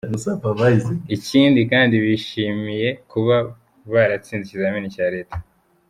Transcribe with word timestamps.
Ikindi 1.15 1.59
kandi 1.71 1.95
bishimiye 2.05 2.89
kuba 3.11 3.35
baratsinze 3.91 4.45
ikizamini 4.47 4.93
cya 4.95 5.07
Leta”. 5.15 5.35